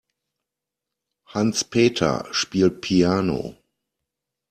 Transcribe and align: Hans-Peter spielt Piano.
Hans-Peter 1.27 2.27
spielt 2.33 2.81
Piano. 2.81 3.55